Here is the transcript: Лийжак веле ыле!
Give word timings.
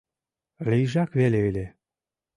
Лийжак 0.69 1.09
веле 1.19 1.39
ыле! 1.49 1.65